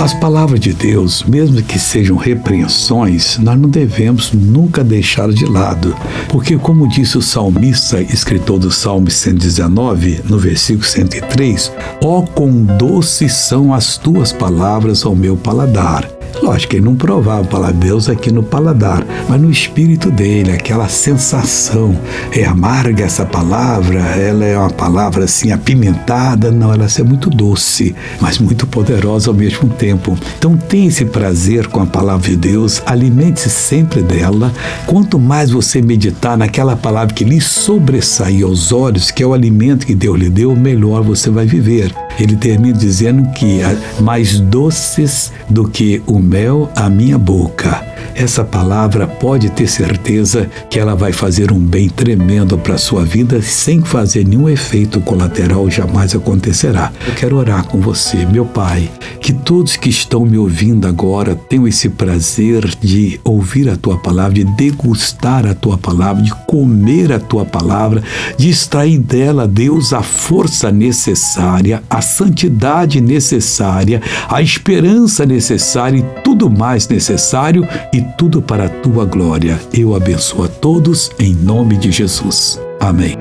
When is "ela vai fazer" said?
50.78-51.50